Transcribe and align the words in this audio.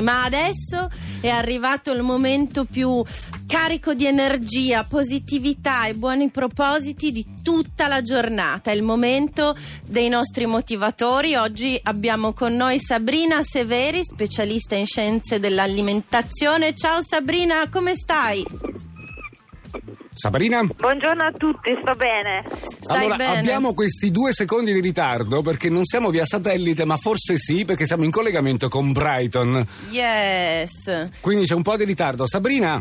Ma 0.00 0.24
adesso 0.24 0.88
è 1.20 1.28
arrivato 1.28 1.92
il 1.92 2.02
momento 2.02 2.64
più 2.64 3.04
carico 3.46 3.92
di 3.92 4.06
energia, 4.06 4.84
positività 4.84 5.86
e 5.86 5.94
buoni 5.94 6.30
propositi 6.30 7.12
di 7.12 7.26
tutta 7.42 7.88
la 7.88 8.00
giornata. 8.00 8.70
È 8.70 8.74
il 8.74 8.82
momento 8.82 9.54
dei 9.84 10.08
nostri 10.08 10.46
motivatori. 10.46 11.34
Oggi 11.34 11.78
abbiamo 11.82 12.32
con 12.32 12.54
noi 12.54 12.78
Sabrina 12.80 13.42
Severi, 13.42 14.02
specialista 14.02 14.74
in 14.74 14.86
scienze 14.86 15.38
dell'alimentazione. 15.38 16.74
Ciao 16.74 17.02
Sabrina, 17.02 17.68
come 17.68 17.94
stai? 17.94 18.71
Sabrina? 20.22 20.62
Buongiorno 20.62 21.24
a 21.24 21.32
tutti, 21.32 21.76
sto 21.82 21.94
bene. 21.96 22.44
Stai 22.78 23.06
allora, 23.06 23.16
bene? 23.16 23.38
abbiamo 23.40 23.74
questi 23.74 24.12
due 24.12 24.32
secondi 24.32 24.72
di 24.72 24.78
ritardo 24.78 25.42
perché 25.42 25.68
non 25.68 25.84
siamo 25.84 26.10
via 26.10 26.24
satellite, 26.24 26.84
ma 26.84 26.96
forse 26.96 27.36
sì, 27.36 27.64
perché 27.64 27.86
siamo 27.86 28.04
in 28.04 28.12
collegamento 28.12 28.68
con 28.68 28.92
Brighton. 28.92 29.66
Yes. 29.90 31.08
Quindi 31.20 31.46
c'è 31.46 31.54
un 31.54 31.62
po' 31.62 31.74
di 31.74 31.82
ritardo. 31.82 32.28
Sabrina? 32.28 32.80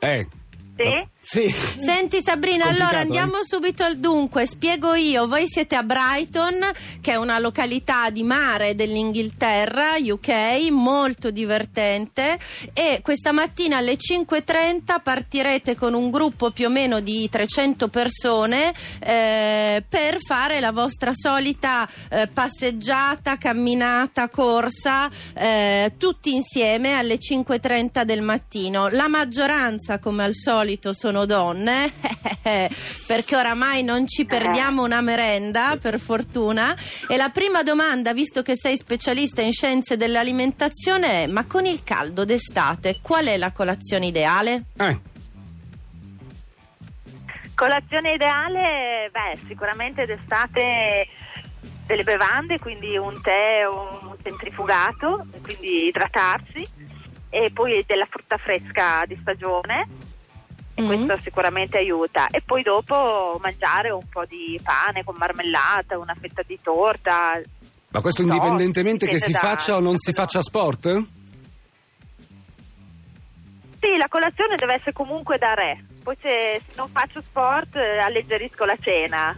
Eh. 0.00 0.26
Sì? 0.74 1.08
Sì. 1.28 1.52
Senti 1.76 2.22
Sabrina, 2.22 2.66
Complicato, 2.66 2.68
allora 2.68 2.98
eh? 2.98 3.00
andiamo 3.00 3.42
subito 3.42 3.82
al 3.82 3.96
dunque, 3.96 4.46
spiego 4.46 4.94
io, 4.94 5.26
voi 5.26 5.48
siete 5.48 5.74
a 5.74 5.82
Brighton, 5.82 6.54
che 7.00 7.10
è 7.10 7.16
una 7.16 7.40
località 7.40 8.10
di 8.10 8.22
mare 8.22 8.76
dell'Inghilterra, 8.76 9.94
UK, 9.98 10.70
molto 10.70 11.32
divertente 11.32 12.38
e 12.72 13.00
questa 13.02 13.32
mattina 13.32 13.78
alle 13.78 13.96
5.30 13.96 15.02
partirete 15.02 15.74
con 15.74 15.94
un 15.94 16.10
gruppo 16.12 16.52
più 16.52 16.66
o 16.66 16.70
meno 16.70 17.00
di 17.00 17.28
300 17.28 17.88
persone 17.88 18.72
eh, 19.00 19.82
per 19.88 20.18
fare 20.24 20.60
la 20.60 20.70
vostra 20.70 21.10
solita 21.12 21.88
eh, 22.08 22.28
passeggiata, 22.28 23.36
camminata, 23.36 24.28
corsa, 24.28 25.10
eh, 25.34 25.92
tutti 25.98 26.32
insieme 26.32 26.94
alle 26.94 27.16
5.30 27.16 28.04
del 28.04 28.22
mattino. 28.22 28.86
La 28.86 29.08
maggioranza, 29.08 29.98
come 29.98 30.22
al 30.22 30.34
solito, 30.34 30.92
sono 30.92 31.14
donne, 31.24 31.92
perché 33.06 33.36
oramai 33.36 33.82
non 33.82 34.06
ci 34.06 34.24
perdiamo 34.24 34.82
una 34.82 35.00
merenda, 35.00 35.78
per 35.80 35.98
fortuna. 35.98 36.76
E 37.08 37.16
la 37.16 37.30
prima 37.30 37.62
domanda, 37.62 38.12
visto 38.12 38.42
che 38.42 38.56
sei 38.56 38.76
specialista 38.76 39.40
in 39.40 39.52
scienze 39.52 39.96
dell'alimentazione, 39.96 41.24
è: 41.24 41.26
ma 41.26 41.46
con 41.46 41.64
il 41.64 41.82
caldo 41.82 42.24
d'estate, 42.24 42.98
qual 43.00 43.26
è 43.26 43.36
la 43.36 43.52
colazione 43.52 44.06
ideale? 44.06 44.64
Eh. 44.76 45.14
Colazione 47.54 48.12
ideale, 48.12 49.08
beh, 49.10 49.38
sicuramente 49.46 50.04
d'estate 50.04 51.08
delle 51.86 52.02
bevande, 52.02 52.58
quindi 52.58 52.96
un 52.96 53.18
tè 53.22 53.66
o 53.66 54.10
un 54.10 54.16
centrifugato, 54.22 55.24
quindi 55.42 55.86
idratarsi, 55.86 56.66
e 57.30 57.50
poi 57.52 57.82
della 57.86 58.06
frutta 58.06 58.36
fresca 58.36 59.04
di 59.06 59.16
stagione, 59.20 59.86
e 60.78 60.82
Mm. 60.82 60.86
questo 60.86 61.16
sicuramente 61.22 61.78
aiuta. 61.78 62.26
E 62.28 62.42
poi 62.44 62.62
dopo 62.62 63.38
mangiare 63.42 63.90
un 63.90 64.06
po' 64.10 64.24
di 64.26 64.60
pane 64.62 65.02
con 65.02 65.14
marmellata, 65.18 65.98
una 65.98 66.14
fetta 66.20 66.42
di 66.46 66.58
torta. 66.62 67.40
Ma 67.88 68.00
questo 68.02 68.22
No, 68.22 68.34
indipendentemente 68.34 69.06
che 69.06 69.18
si 69.18 69.32
da- 69.32 69.38
faccia 69.38 69.74
o 69.76 69.80
non 69.80 69.96
si 69.96 70.12
faccia 70.12 70.42
sport? 70.42 70.84
Sì, 73.80 73.96
la 73.96 74.08
colazione 74.08 74.56
deve 74.56 74.74
essere 74.74 74.92
comunque 74.92 75.38
da 75.38 75.54
re. 75.54 75.84
Poi 76.02 76.16
se 76.20 76.60
se 76.66 76.72
non 76.76 76.88
faccio 76.88 77.20
sport 77.20 77.76
eh, 77.76 77.98
alleggerisco 77.98 78.64
la 78.64 78.76
cena. 78.80 79.36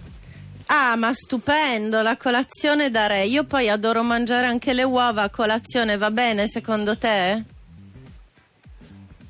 Ah, 0.66 0.96
ma 0.96 1.12
stupendo, 1.14 2.02
la 2.02 2.16
colazione 2.16 2.90
da 2.90 3.06
re. 3.06 3.24
Io 3.24 3.44
poi 3.44 3.68
adoro 3.68 4.02
mangiare 4.02 4.46
anche 4.46 4.72
le 4.74 4.82
uova 4.82 5.22
a 5.22 5.30
colazione, 5.30 5.96
va 5.96 6.10
bene 6.10 6.46
secondo 6.46 6.96
te? 6.98 7.42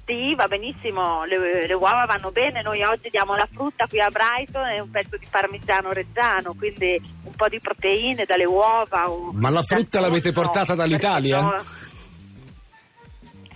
Sì, 0.08 0.34
va 0.34 0.46
benissimo, 0.46 1.24
le, 1.24 1.66
le 1.66 1.74
uova 1.74 2.06
vanno 2.06 2.30
bene, 2.30 2.62
noi 2.62 2.82
oggi 2.82 3.10
diamo 3.10 3.36
la 3.36 3.46
frutta 3.52 3.86
qui 3.86 4.00
a 4.00 4.08
Brighton 4.08 4.66
e 4.66 4.80
un 4.80 4.90
pezzo 4.90 5.18
di 5.18 5.26
parmigiano 5.30 5.92
reggiano, 5.92 6.54
quindi 6.54 6.98
un 7.24 7.32
po' 7.36 7.46
di 7.48 7.60
proteine 7.60 8.24
dalle 8.24 8.46
uova. 8.46 9.02
Ma 9.32 9.50
la 9.50 9.60
frutta 9.60 10.00
l'avete 10.00 10.32
portata 10.32 10.74
dall'Italia? 10.74 11.62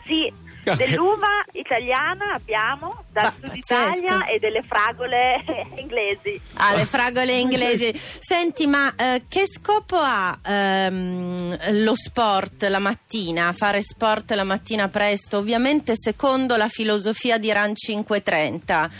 Sì, 0.05 0.31
dell'uva 0.77 1.27
italiana 1.73 2.33
abbiamo, 2.35 3.05
dal 3.11 3.25
Ma, 3.25 3.31
sud 3.31 3.49
pazzesco. 3.49 3.97
Italia 3.97 4.27
e 4.27 4.39
delle 4.39 4.63
fragole 4.63 5.43
inglesi. 5.77 6.41
Ah, 6.55 6.75
le 6.75 6.85
fragole 6.85 7.33
inglesi. 7.33 7.93
Senti, 8.19 8.67
ma 8.67 8.95
eh, 8.95 9.23
che 9.29 9.47
scopo 9.47 9.97
ha 9.97 10.39
ehm, 10.45 11.83
lo 11.83 11.95
sport 11.95 12.65
la 12.65 12.79
mattina, 12.79 13.53
fare 13.53 13.83
sport 13.83 14.33
la 14.33 14.45
mattina 14.45 14.89
presto? 14.89 15.39
Ovviamente 15.39 15.95
secondo 15.97 16.57
la 16.57 16.69
filosofia 16.69 17.39
di 17.39 17.51
RAN 17.51 17.75
530. 17.75 18.91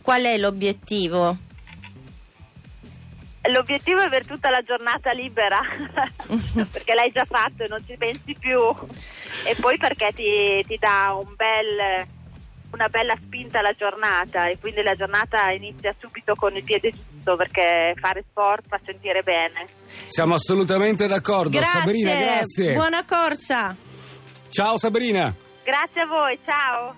Qual 0.00 0.22
è 0.22 0.36
l'obiettivo? 0.38 1.36
L'obiettivo 3.46 4.00
è 4.00 4.04
avere 4.04 4.24
tutta 4.24 4.50
la 4.50 4.62
giornata 4.62 5.10
libera, 5.10 5.60
perché 6.70 6.94
l'hai 6.94 7.10
già 7.10 7.24
fatto 7.24 7.64
e 7.64 7.68
non 7.68 7.84
ci 7.84 7.96
pensi 7.96 8.36
più. 8.38 8.60
E 9.44 9.56
poi 9.60 9.76
perché 9.78 10.12
ti, 10.14 10.62
ti 10.64 10.78
dà 10.78 11.18
un 11.20 11.34
bel, 11.34 12.06
una 12.72 12.88
bella 12.88 13.14
spinta 13.20 13.58
alla 13.58 13.72
giornata 13.72 14.48
e 14.48 14.58
quindi 14.58 14.82
la 14.82 14.94
giornata 14.94 15.50
inizia 15.52 15.94
subito 15.98 16.34
con 16.34 16.56
il 16.56 16.62
piede 16.62 16.90
giusto 16.90 17.36
perché 17.36 17.94
fare 18.00 18.24
sport 18.28 18.66
fa 18.68 18.80
sentire 18.84 19.22
bene. 19.22 19.66
Siamo 20.08 20.34
assolutamente 20.34 21.06
d'accordo. 21.06 21.58
Grazie, 21.58 21.80
Sabrina, 21.80 22.14
grazie. 22.14 22.74
buona 22.74 23.04
corsa. 23.04 23.76
Ciao 24.48 24.78
Sabrina. 24.78 25.34
Grazie 25.64 26.00
a 26.00 26.06
voi, 26.06 26.38
ciao! 26.44 26.94